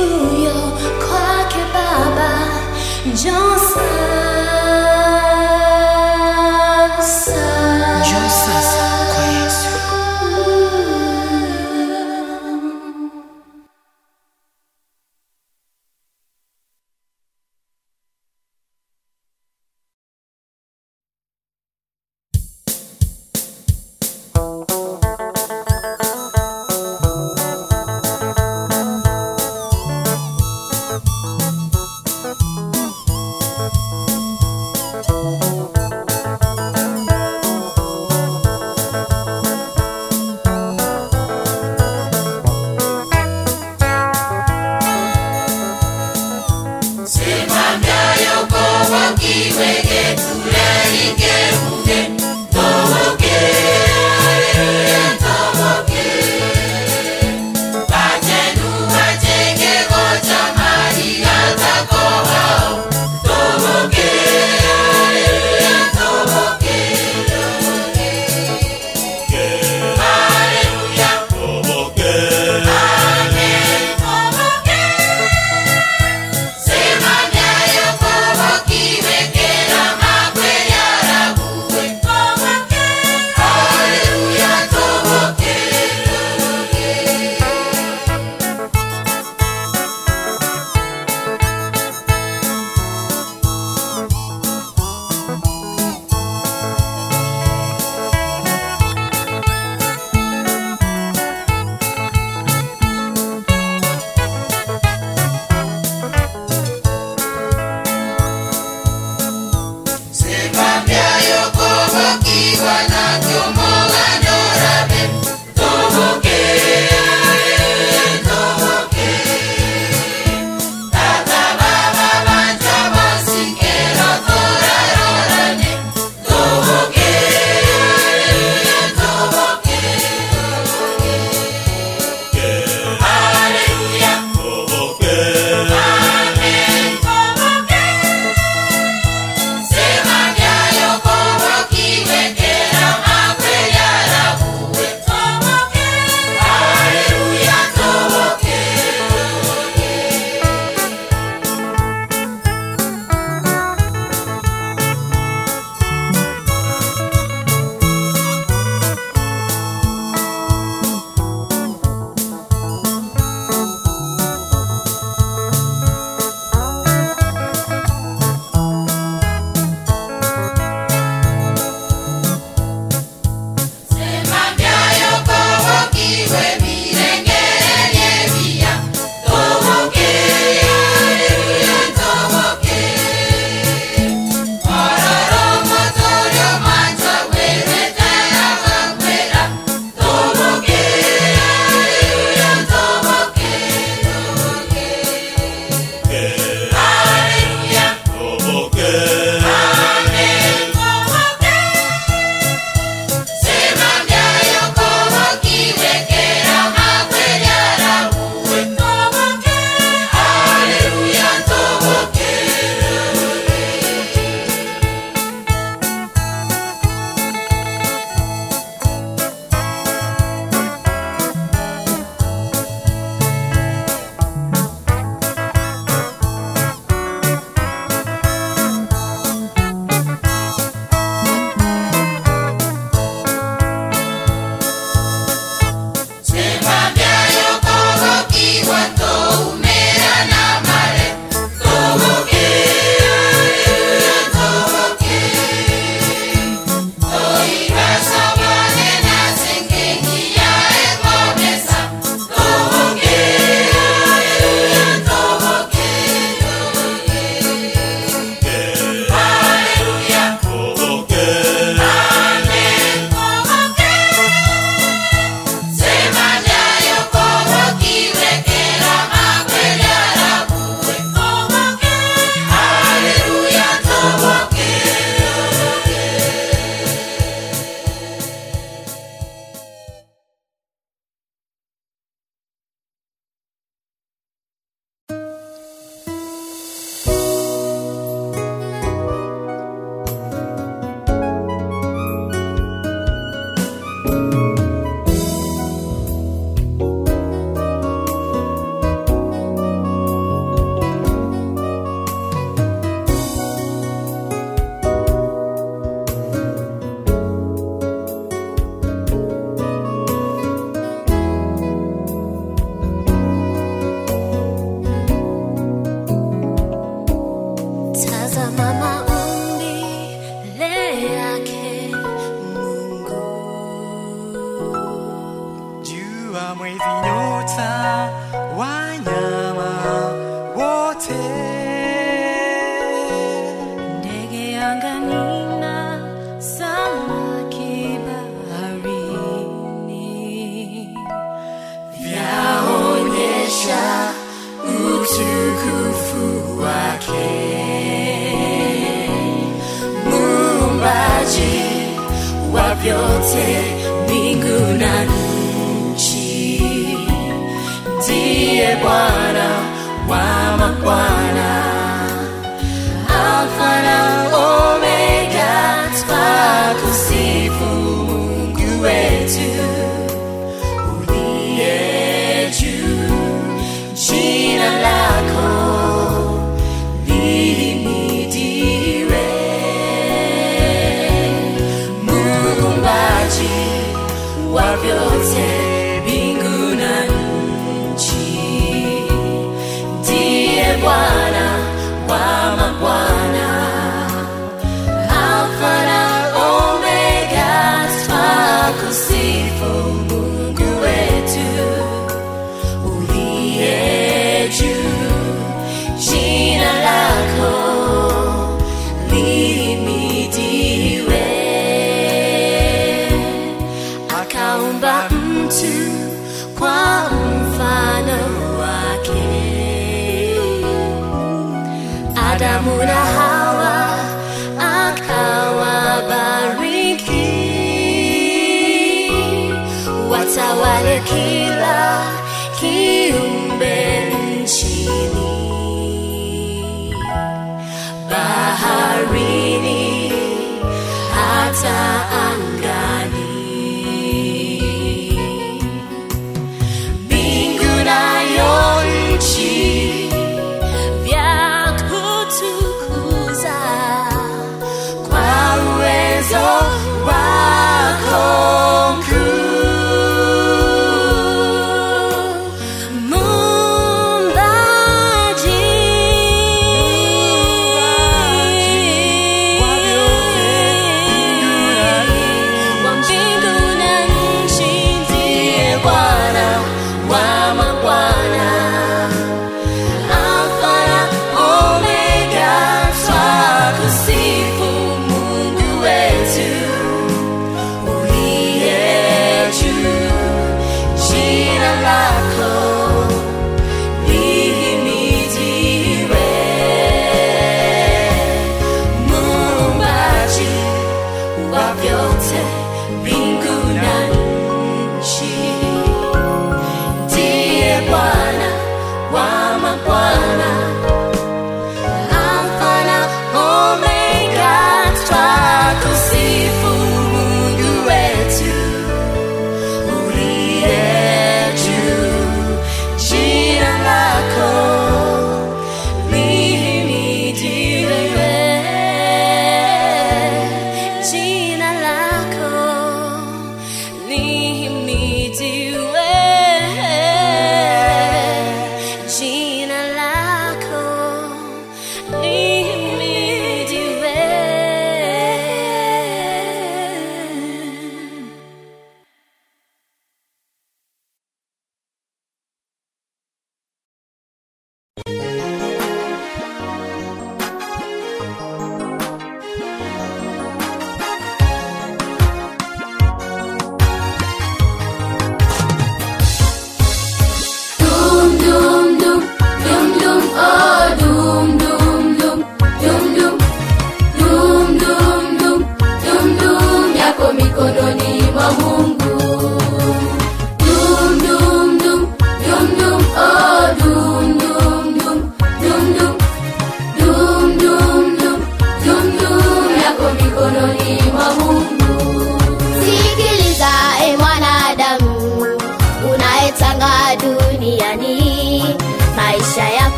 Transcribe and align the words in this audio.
blue 0.00 0.39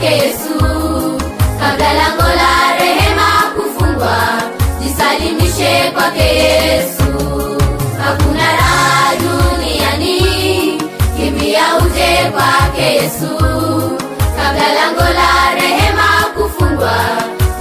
kwake 0.00 0.16
yesu 0.16 0.54
kabla 1.60 1.92
lango 1.94 2.22
la 2.22 2.76
rehema 2.78 3.28
kufungwa 3.56 4.16
jisalimishe 4.82 5.90
kwake 5.94 6.22
yesu. 6.22 7.04
Hakuna 8.04 8.52
raha 8.56 9.16
duniani 9.16 10.82
kimbia 11.16 11.76
uje 11.76 12.30
kwake 12.32 12.82
yesu. 12.94 13.36
Kabla 14.36 14.74
lango 14.74 15.00
la 15.02 15.54
rehema 15.54 16.08
kufungwa 16.34 16.92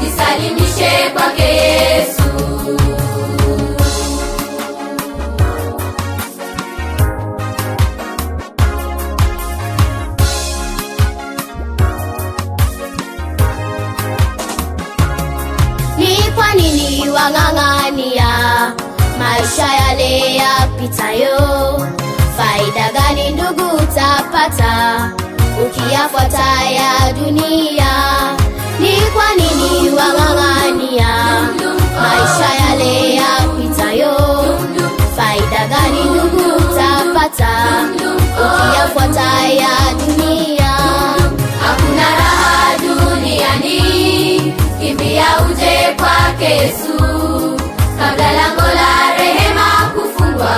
jisalimishe 0.01 1.10
kwake 1.13 1.43
yesu 1.43 2.19
yapitayo 21.10 21.80
faida 22.38 22.92
gani 22.94 23.30
ndugu 23.32 23.75
utapata? 23.75 25.12
Ukiyafuata 25.66 26.63
ya 26.72 27.13
dunia 27.13 27.92
ni 28.80 29.01
kwa 29.13 29.25
nini 29.36 29.89
wang'ang'ania? 29.89 31.13
Maisha 32.01 32.50
yale 32.62 33.16
yapitayo 33.16 34.16
faida 35.18 35.68
gani 35.68 36.04
ndugu 36.04 36.56
utapata? 36.56 37.50
Ukiyafuata 38.38 39.48
ya 39.48 39.94
dunia 40.00 40.72
hakuna 41.66 42.10
raha 42.20 42.78
duniani. 42.78 44.54
Kimbia 44.80 45.25
uje 45.51 45.96
kwake 45.98 46.46
yesu 46.56 46.98
kabla 48.00 48.32
lango 48.34 48.62
la 48.62 49.18
rehema 49.18 49.92
kufungwa 49.96 50.56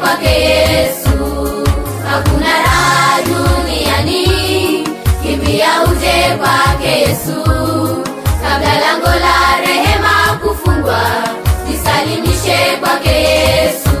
kwake 0.00 0.40
yesu. 0.40 1.18
Hakuna 2.10 2.52
raha 2.64 3.22
duniani. 3.22 4.88
Kimbia 5.22 5.82
uje 5.84 6.36
kwake 6.38 6.88
yesu. 7.00 7.42
Kabla 8.42 8.80
lango 8.80 9.06
la 9.06 9.60
rehema 9.66 10.38
kufungwa 10.42 11.00
jisalimishe 11.70 12.76
kwake 12.80 13.10
yesu. 13.10 13.96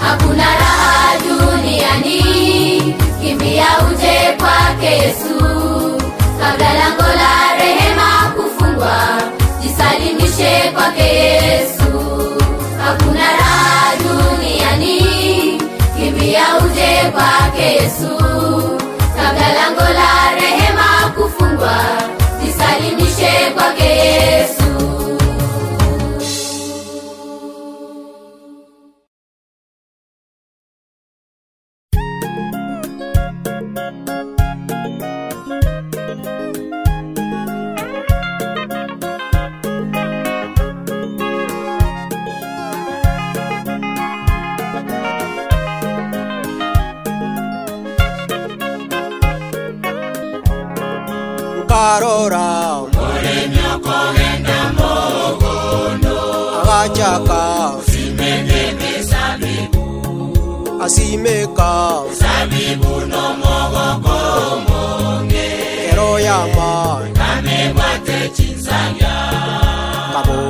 Hakuna 0.00 0.44
raha 0.44 1.16
duniani. 1.28 2.94
Kimbia 3.22 3.66
uje 3.90 4.36
kwake 4.38 4.86
yesu. 4.96 5.38
Kabla 6.40 6.74
lango 6.74 7.02
la 7.02 7.58
rehema 7.58 8.32
kufungwa 8.36 8.96
jisalimishe 9.62 10.70
kwake 10.74 11.02
yesu. 11.02 11.90
Hakuna 12.84 13.19
kimbia 16.30 16.56
uje 16.64 17.10
kwake 17.12 17.62
yesu. 17.62 18.16
Kabla 19.16 19.52
lango 19.54 19.80
la 19.80 20.34
rehema 20.40 21.12
kufungwa 21.16 21.74
jisalimishe 22.44 23.50
kwake 23.54 23.84
yesu 23.84 24.69
akarora 51.70 52.82
mulemya 52.92 53.70
kogenda 53.84 54.58
mogondo 54.78 56.18
agachaka 56.62 57.42
simekeke 57.90 58.92
sabibu 59.10 59.84
asimeka. 60.84 61.72
Sabibu 62.20 62.92
nomogoko 63.12 64.18
monge 64.68 65.48
ero 65.92 66.18
yama 66.18 66.72
kamebwate 67.18 68.18
chinzanya 68.36 69.14
kabo 70.12 70.49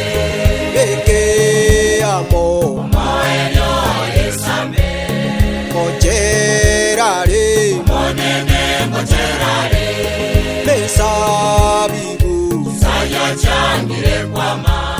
tuchangire 13.35 14.25
kwa 14.33 14.55
maana 14.57 14.90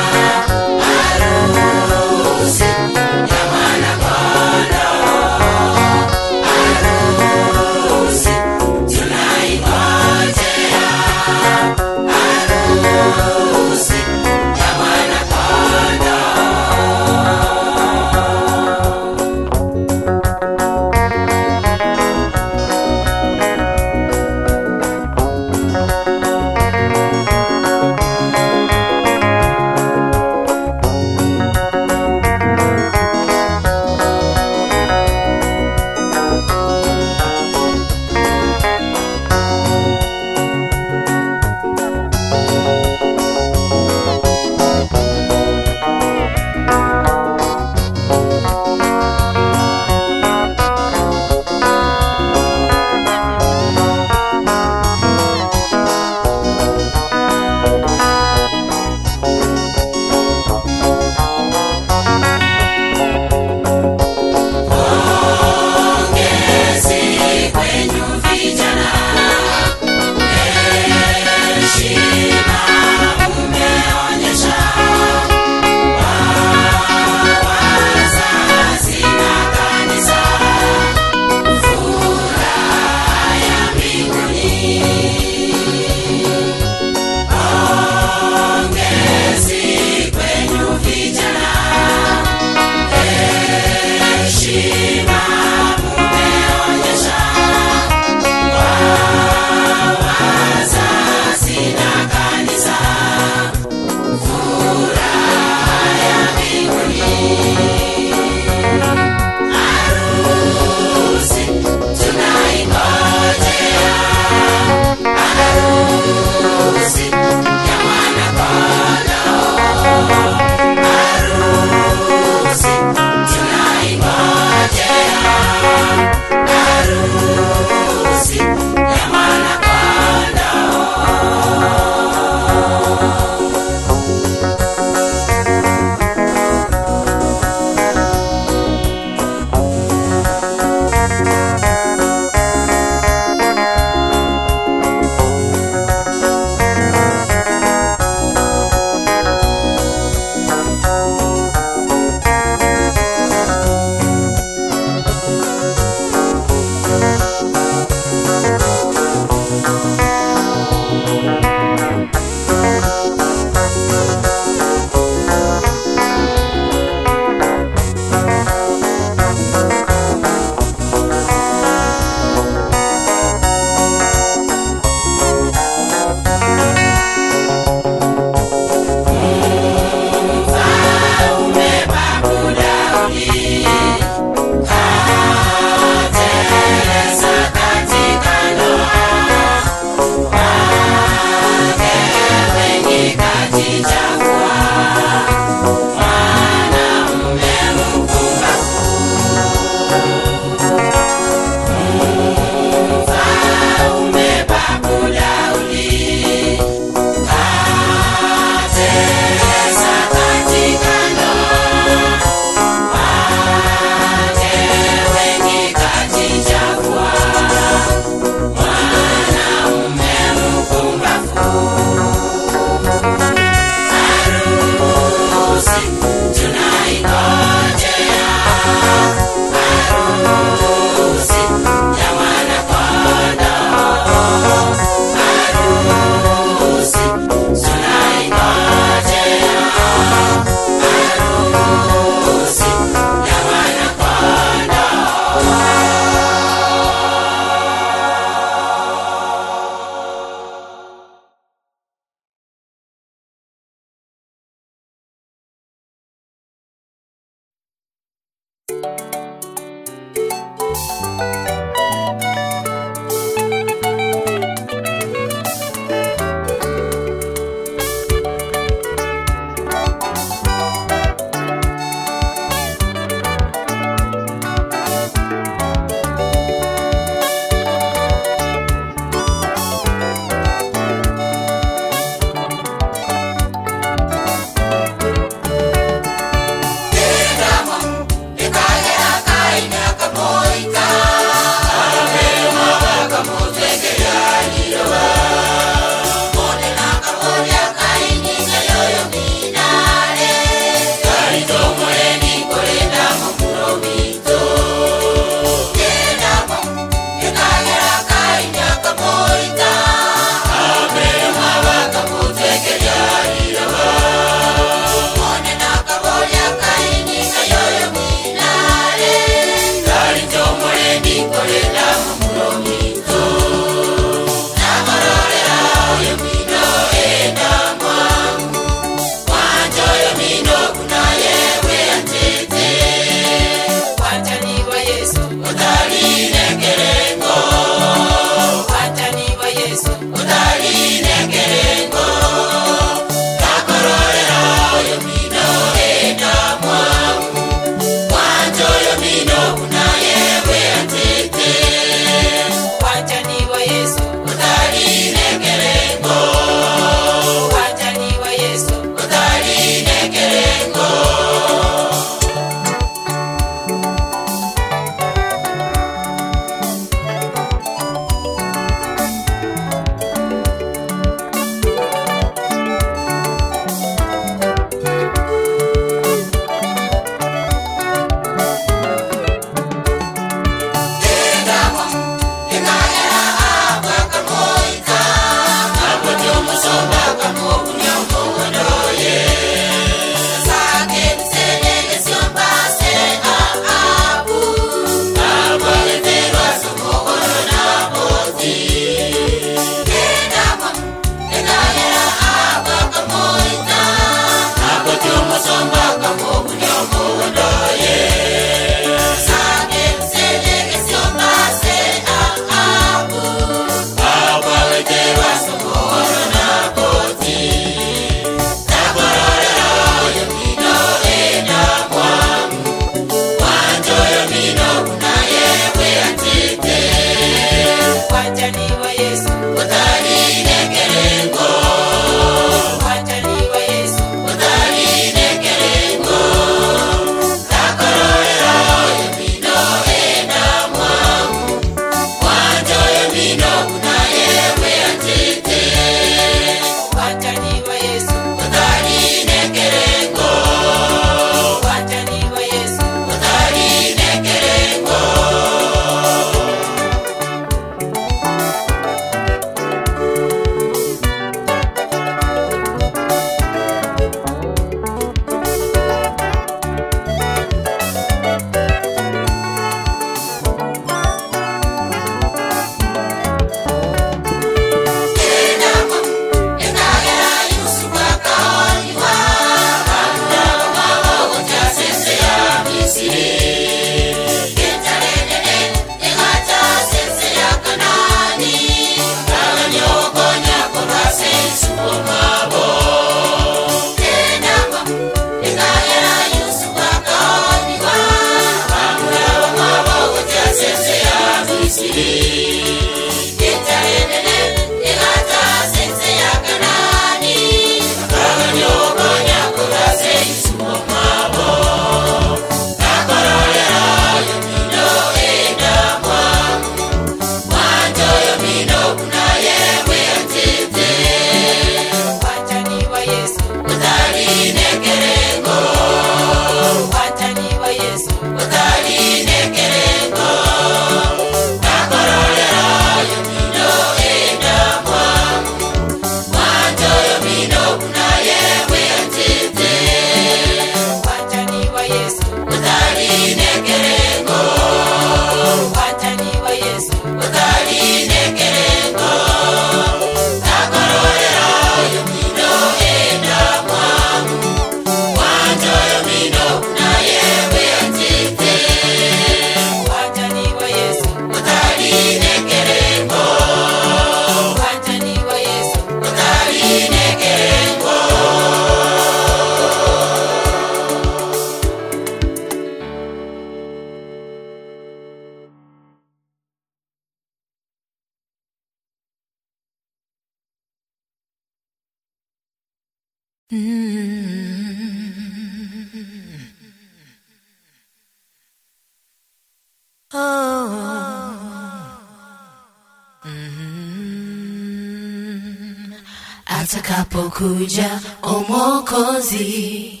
Atakapokuja 596.46 598.00
Omwokozi, 598.22 600.00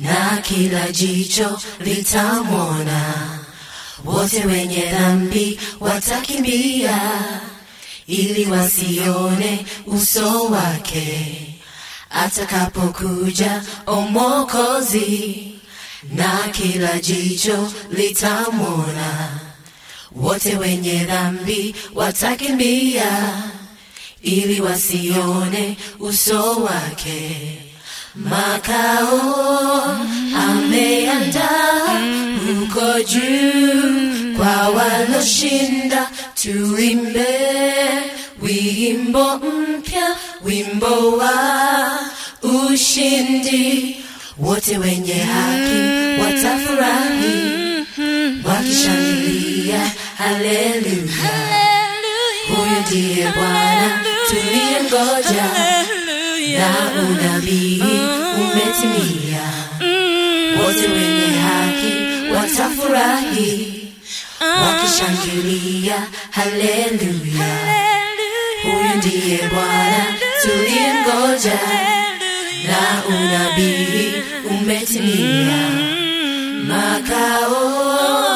na 0.00 0.36
kila 0.42 0.92
jicho 0.92 1.60
litamwona, 1.80 3.14
wote 4.04 4.44
wenye 4.46 4.86
dhambi 4.86 5.60
watakimbia 5.80 7.00
ili 8.06 8.46
wasione 8.46 9.66
uso 9.86 10.44
wake. 10.44 11.42
Atakapokuja 12.10 13.62
Omwokozi, 13.86 15.52
na 16.14 16.38
kila 16.52 16.98
jicho 16.98 17.72
litamwona, 17.90 19.40
wote 20.16 20.56
wenye 20.56 20.94
dhambi 21.04 21.74
watakimbia 21.94 23.32
ili 24.22 24.60
wasione 24.60 25.76
uso 26.00 26.54
wake. 26.56 27.58
Makao 28.14 29.82
ameandaa 30.48 32.00
huko 32.46 33.00
juu 33.02 34.36
kwa 34.36 34.68
waloshinda, 34.68 36.10
tuimbe 36.42 37.26
wimbo 38.42 39.36
mpya, 39.36 40.16
wimbo 40.44 41.10
wa 41.16 41.32
ushindi. 42.42 43.96
Wote 44.38 44.78
wenye 44.78 45.14
haki 45.14 46.20
watafurahi 46.22 47.56
wakishangilia, 48.44 49.90
haleluya. 50.18 51.32
Huyu 52.48 52.80
ndiye 52.86 53.26
Bwana 53.32 54.00
tuliyengoja, 54.28 55.44
na 56.58 57.02
unabii 57.02 57.82
umetimia. 58.36 59.42
Wote 60.64 60.86
wenye 60.88 61.38
haki 61.40 61.94
watafurahi. 62.34 63.72
Wakishangilia, 64.40 66.06
haleluya. 66.30 67.48
Huyu 68.62 68.94
ndiye 68.96 69.38
Bwana 69.54 70.04
tuliyengoja, 70.42 71.58
na 72.68 73.02
unabii 73.08 74.12
umetimia. 74.50 75.68
Makao 76.68 78.35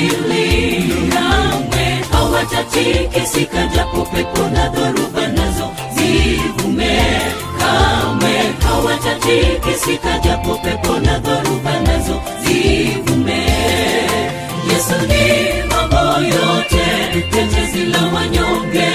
jiwe 0.00 0.34
hili, 0.46 1.10
kamwe 1.10 2.00
hawatatikisika 2.12 3.66
japo 3.66 4.02
pepo 4.04 4.42
na 4.48 4.68
dhoruba 4.68 5.26
nazo 5.28 5.70
zivume. 5.94 7.00
Kamwe 7.58 8.32
hawatatikisika 8.68 10.18
japo 10.18 10.54
pepo 10.54 10.98
na 10.98 11.18
dhoruba 11.18 11.80
nazo 11.80 12.20
zivume. 12.44 13.44
Yesu 14.68 14.94
ni 15.08 15.62
mambo 15.68 16.20
yote, 16.26 16.84
tetezi 17.30 17.84
la 17.86 17.98
wanyonge, 18.14 18.87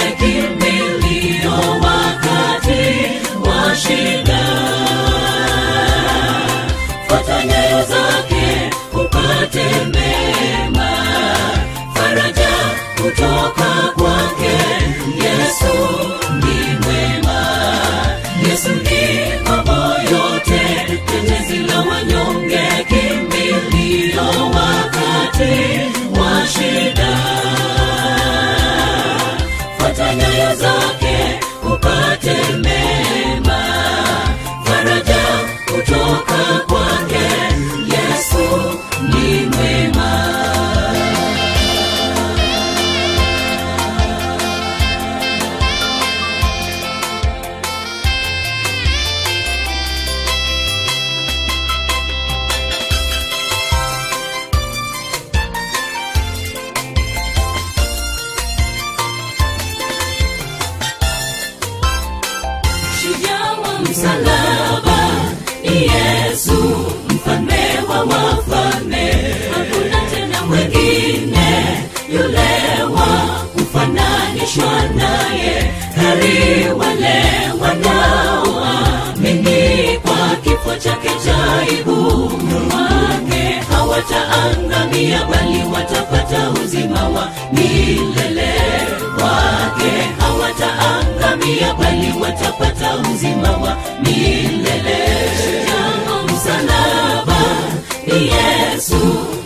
ni 98.13 98.27
yesu 98.27 98.95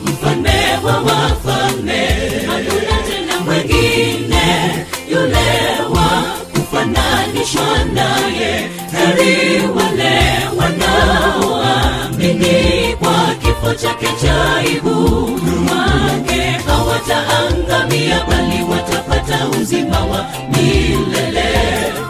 mfalme 0.06 0.60
wa 0.84 0.94
wafalme 0.98 2.08
hakuna 2.48 2.98
tena 3.08 3.40
mwengine 3.46 4.46
yule 5.10 5.50
wa 5.90 6.24
kufananishwa 6.54 7.78
naye 7.94 8.70
heri 8.92 9.36
wale 9.68 10.16
wanaoamini 10.58 12.56
kwa 13.00 13.18
kifo 13.42 13.74
chake 13.74 14.08
cha 14.22 14.64
ibu 14.76 14.96
mwake 15.40 16.42
hawataangamia 16.68 18.24
bali 18.30 18.64
watapata 18.72 19.48
uzima 19.62 20.00
wa 20.06 20.26
milele. 20.52 21.50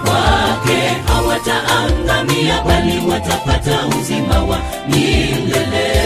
Kwake 0.05 0.79
hawataangamia 1.07 2.61
bali 2.61 3.01
watapata 3.11 3.75
uzima 3.99 4.43
wa 4.43 4.59
milele. 4.89 5.96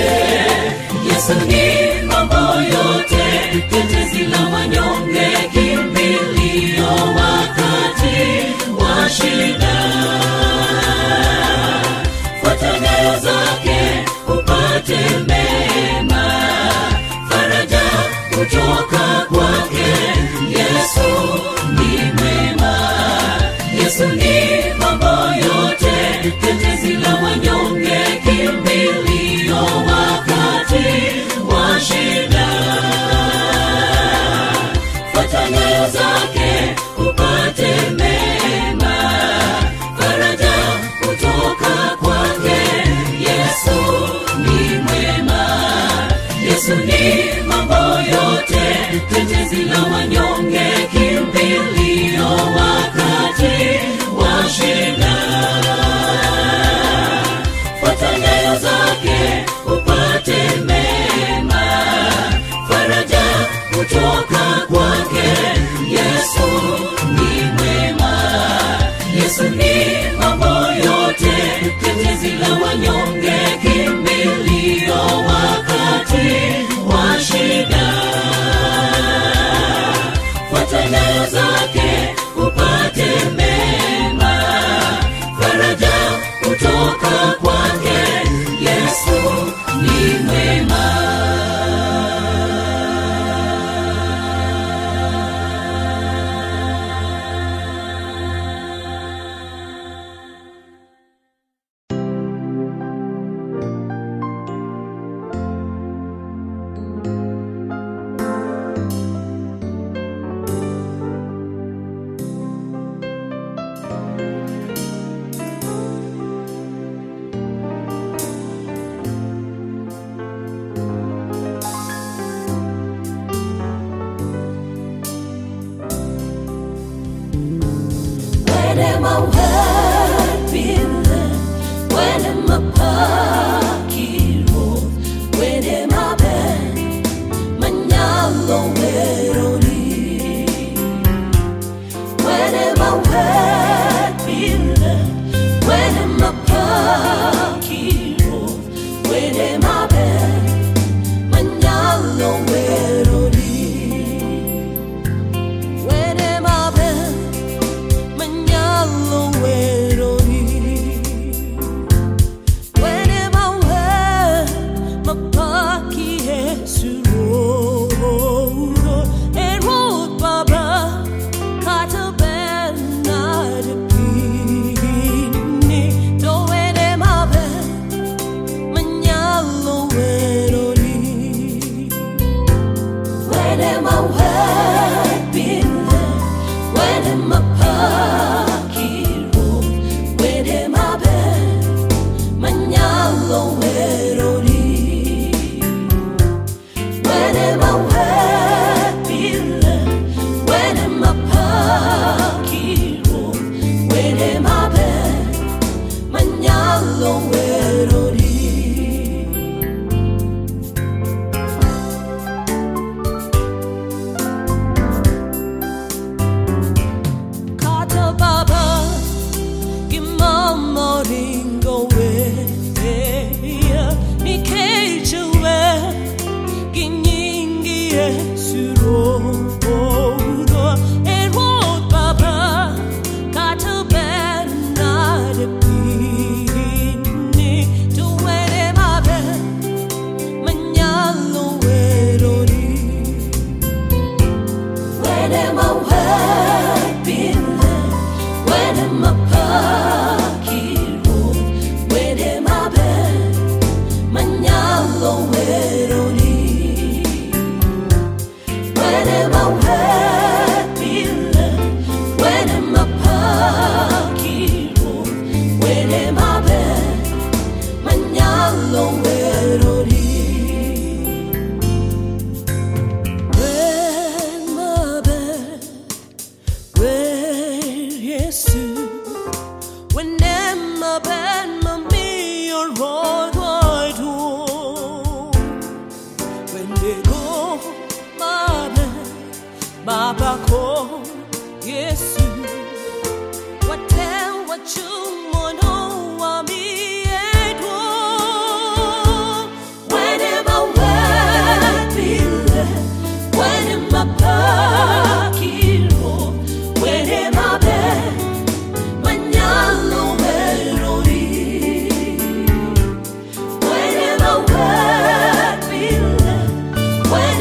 Yesu 1.22 1.34
ni 1.46 2.02
mambo 2.08 2.36
yote, 2.62 3.24
tetezi 3.70 4.26
langu 4.26 4.51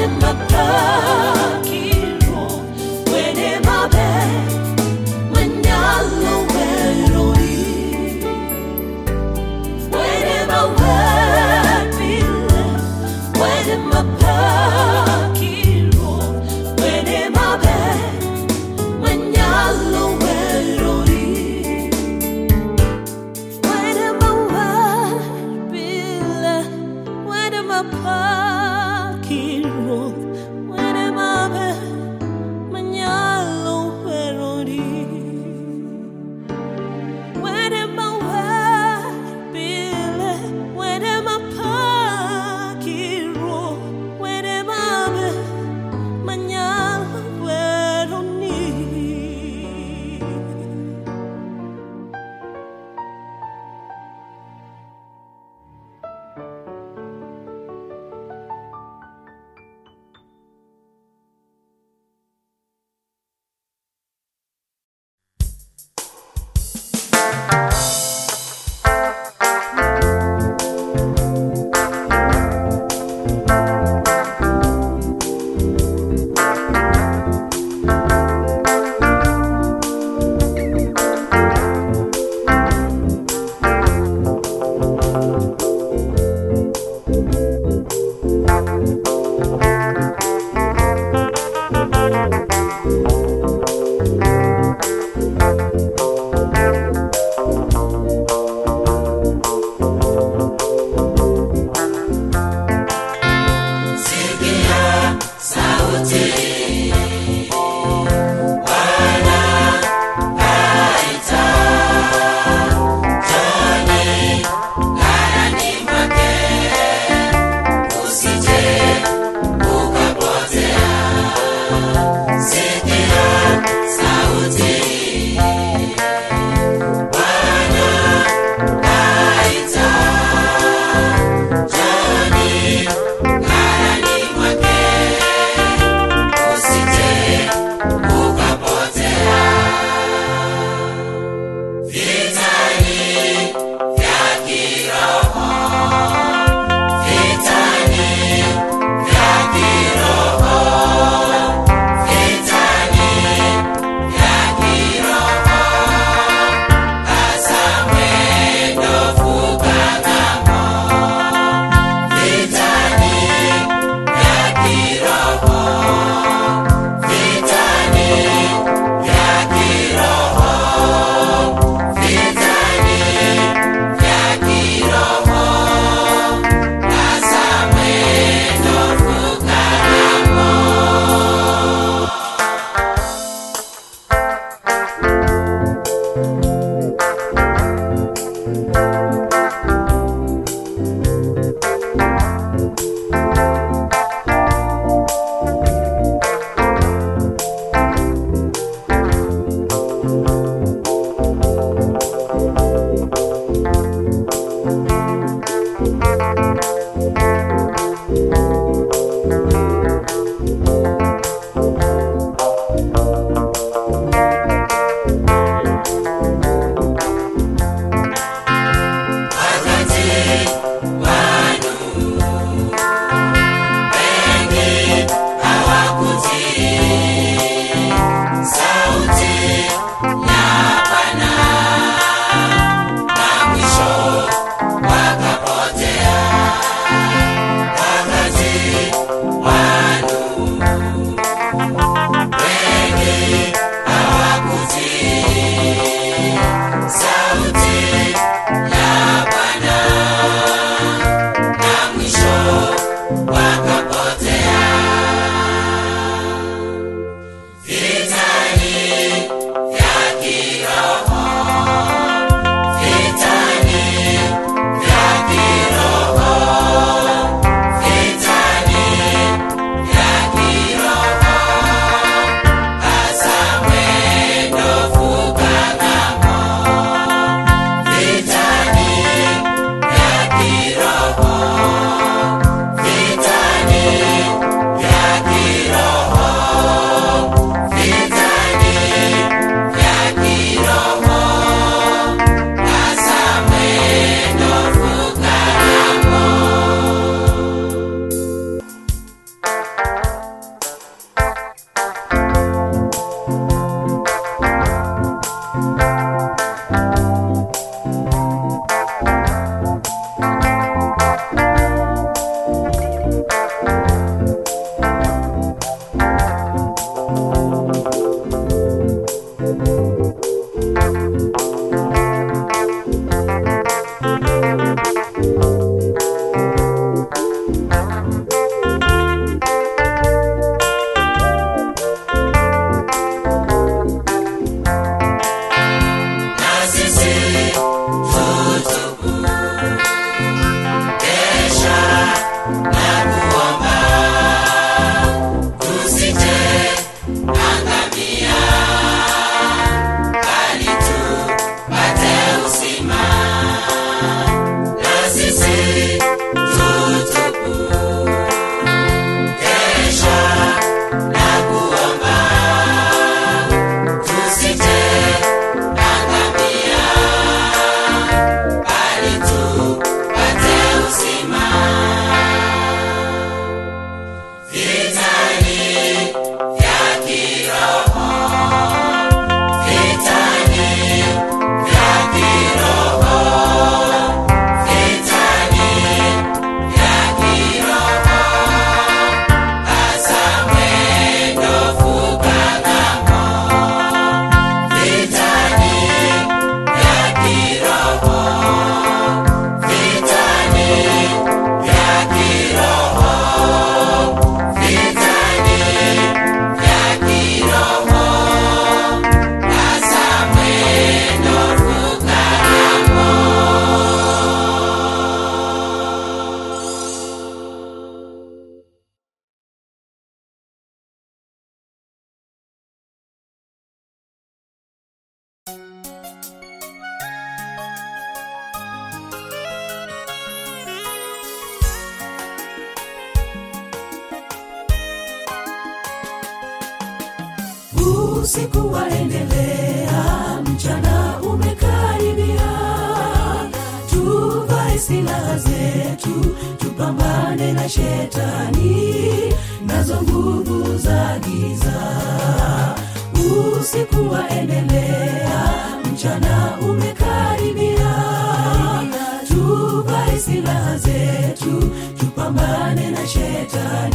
in 0.02 0.18
my 0.18 0.32
blood. 0.48 1.29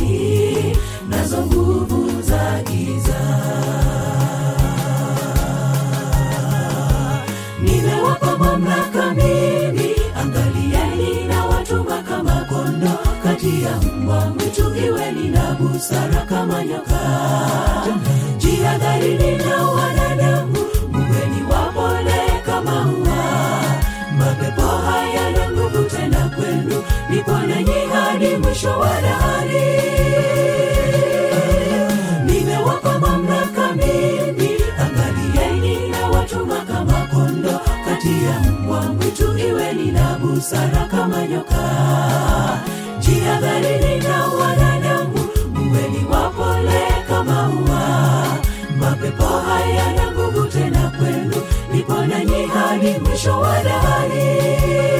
Shetani 0.06 0.78
nazo 1.10 1.38
nguvu 1.45 2.22
za 2.22 2.62
mamlaka 8.38 9.14
mimi 9.14 9.95
angalieni 10.22 11.26
na 11.28 11.45
watuma 11.45 12.01
kama 12.03 12.45
kati 13.24 13.64
ya 13.64 13.76
mbwa 13.78 14.26
mwitu 14.30 14.70
na 15.30 15.53
busara 15.60 16.22
kama 16.30 16.64
nyoka. 16.64 17.01
Jihadharini 18.38 19.38
na 19.38 19.64
wanadamu 19.68 20.58
muweni 20.91 21.41
wapole 21.51 22.41
kama 22.45 22.86
mapepo 24.18 24.62
hayana 24.62 25.51
nguvu 25.51 25.84
tena 25.89 26.30
kwenu 26.36 26.84
nipo 27.10 27.38
hadi 27.93 28.36
mwisho 28.38 28.80
wa 28.80 29.01
busara 40.46 40.86
kama 40.91 41.28
nyoka. 41.28 41.66
Jihadharini 43.00 44.00
na 44.00 44.28
wanadamu 44.28 45.20
muweni 45.54 46.06
wapole 46.12 46.82
kama 47.08 47.50
ua. 47.50 48.38
Mapepo 48.80 49.24
hayana 49.26 50.12
nguvu 50.12 50.48
tena 50.48 50.91
kwenu 50.98 51.36
nipo 51.74 52.06
nanyi 52.06 52.46
hadi 52.46 53.00
mwisho 53.00 53.39
wa 53.39 53.64
dahari 53.64 54.95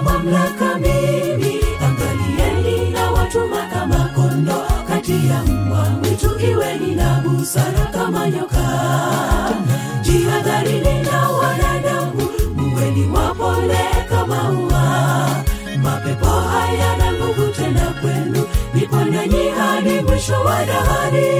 nimewapa 0.00 0.02
mamlaka 0.02 0.78
mimi. 0.78 1.60
Angalieni 1.80 2.90
na 2.90 3.10
watuma 3.10 3.66
kama 3.72 4.10
kondo 4.14 4.62
kati 4.88 5.28
ya 5.28 5.42
mbwa 5.44 5.90
mwitu 5.90 6.40
iweni 6.40 6.94
na 6.94 7.20
busara 7.24 7.86
kama 7.92 8.30
nyoka. 8.30 8.66
Jihadharini 10.02 11.02
na 11.02 11.28
wanadamu 11.28 12.28
mweni 12.56 13.06
wapole 13.06 13.78
kama 14.08 14.50
ua. 14.50 15.44
Mapepo 15.82 16.26
hayana 16.26 17.12
nguvu 17.12 17.52
tena 17.52 17.94
kwenu 18.00 18.46
nipo 18.74 18.96
nanyi 18.96 19.48
hadi 19.48 20.00
mwisho 20.00 20.40
wa 20.40 20.64
dahari. 20.64 21.30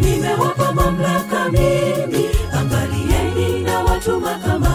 Nimewapa 0.00 0.72
mamlaka 0.72 1.48
mimi. 1.50 2.28
Angalieni 2.52 3.60
na 3.64 3.78
watuma 3.80 4.34
kama 4.46 4.69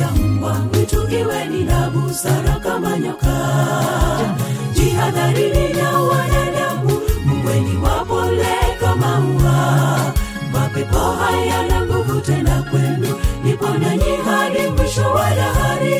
ya 0.00 0.10
mbwa 0.10 0.54
mwitu 0.54 1.08
iweni 1.10 1.64
na 1.64 1.90
busara 1.90 2.60
kama 2.62 2.98
nyoka. 2.98 3.36
Jihadharini 4.74 5.68
na 5.74 5.98
wanadamu 6.00 7.00
mbweni 7.26 7.76
wapole 7.76 8.56
kama 8.80 9.18
ua. 9.18 10.12
Mapepo 10.52 10.98
hayana 10.98 11.86
nguvu 11.86 12.20
tena 12.20 12.62
kwenu 12.70 13.14
nipo 13.44 13.68
nanyi 13.68 14.16
hadi 14.24 14.68
mwisho 14.76 15.10
wa 15.10 15.30
dahari. 15.34 15.94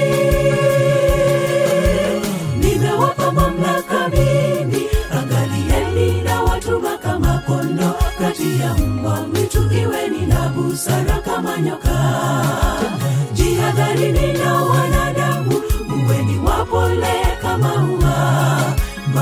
Nimewapa 2.60 3.32
mamlaka 3.32 4.08
mimi 4.08 4.82
angalieni 5.12 6.22
na 6.22 6.42
watuma 6.42 6.98
kama 6.98 7.42
kondo. 7.46 7.94
Kati 8.18 8.60
ya 8.60 8.74
mbwa 8.74 9.20
mwitu 9.26 9.58
iweni 9.72 10.26
na 10.26 10.48
busara 10.48 11.18
kama 11.24 11.56
nyoka 11.60 11.98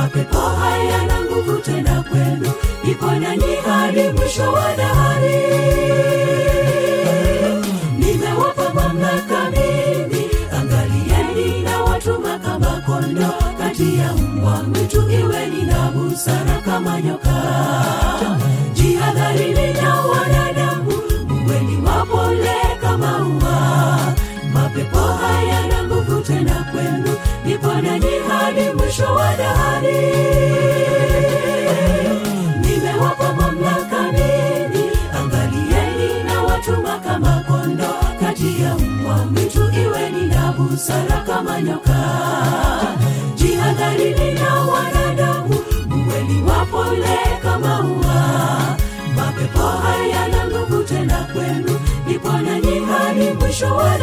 ua 0.05 0.41
haya 0.61 1.07
na 1.07 1.17
nguvu 1.25 1.57
tena 1.65 2.03
kwenu. 2.09 2.51
Ipo 2.91 3.07
nanyi 3.11 3.55
hadi 3.67 4.03
mwisho 4.17 4.53
wa 4.53 4.77
dahari. 4.77 5.37
Nimewapa 7.99 8.75
mamlaka 8.75 9.51
mimi 9.51 10.23
angalieni 10.59 11.61
na 11.63 11.83
watuma 11.85 12.39
kama 12.39 12.83
kati 13.59 13.99
ya 13.99 14.13
mbwa 14.13 14.63
mwitu 14.63 15.11
iweni 15.11 15.63
na 15.67 15.91
busara 15.91 16.61
kama 16.65 17.01
nyoka 17.03 17.26
busara 40.77 41.21
kama 41.27 41.63
nyoka. 41.63 42.01
Jihadharini 43.37 44.33
na 44.35 44.55
wanadamu 44.55 45.55
mweli 45.89 46.43
wapole 46.43 47.19
kama 47.43 47.81
ua. 47.81 48.77
Mapepo 49.17 49.63
hayana 49.63 50.47
nguvu 50.49 50.83
tena 50.85 51.27
kwenu 51.33 51.81
nipo 52.07 52.33
nanyi 52.33 52.81
hadi 52.81 53.31
mwisho 53.41 53.77
wa 53.77 53.96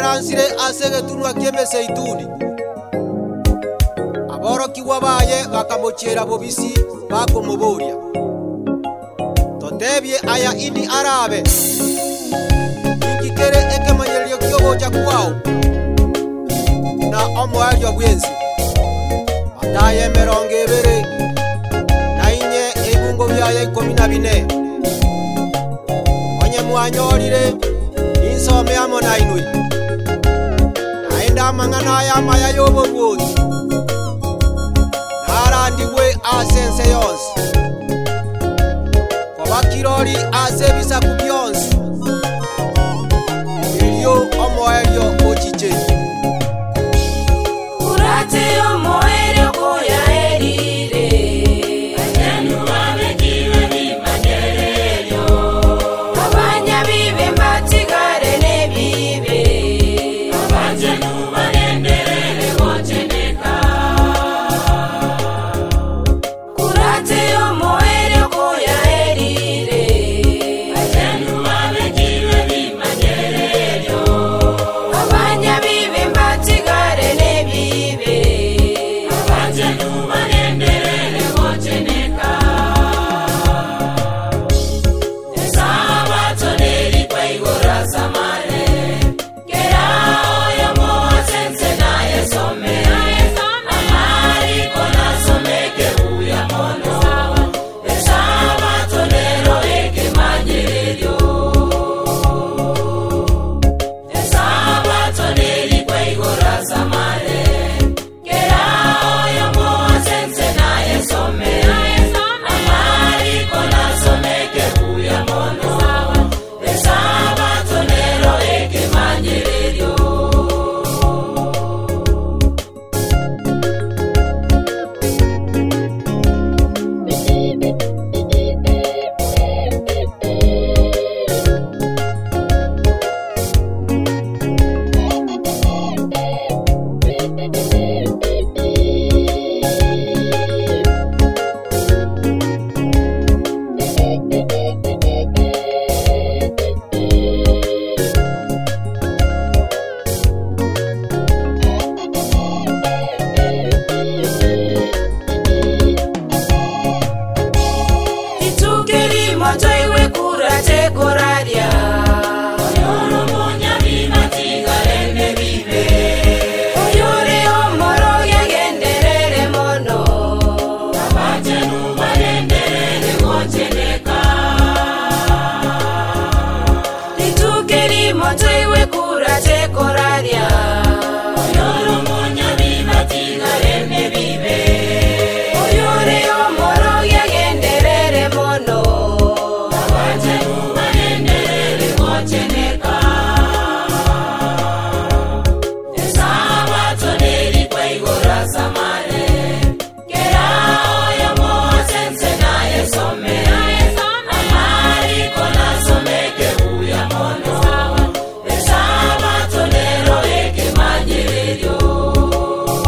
baransire 0.00 0.42
ase 0.68 0.84
egeturura 0.86 1.32
ky'e 1.34 1.66
seituni 1.66 2.26
aborokiwa 4.34 5.00
baye 5.00 5.38
bakamuchera 5.52 6.24
bobisi 6.24 6.70
bakomuburia 7.10 7.94
totebye 9.60 10.16
aya 10.32 10.56
indi 10.56 10.88
arabe. 10.98 11.42
Ikikere 13.14 13.60
ekemanyererio 13.76 14.38
kyoboja 14.38 14.90
kwao 14.90 15.30
na 17.10 17.20
omwali 17.42 17.84
obwenzi 17.84 18.26
ataye 19.62 20.00
emerongo 20.04 20.54
ebere 20.62 20.96
nainye 22.16 22.64
ebibungo 22.88 23.28
byaye 23.28 23.62
ikomi 23.64 23.94
na 23.94 24.08
bine. 24.08 24.46
Onye 26.44 26.60
mwanyorire 26.68 27.54
insome 28.32 28.76
amo 28.76 29.00
nainwe 29.00 29.60
amanga 31.50 31.78
n'ayamaya 31.86 32.48
y'obubuuzi 32.56 33.34
n'arandibwe 35.26 36.04
asa 36.38 36.58
ensi 36.66 36.84
yonsi 36.94 37.30
kuba 39.36 39.58
kiroli 39.70 40.14
asa 40.42 40.64
ebisaku 40.70 41.10
byonsi 41.20 41.39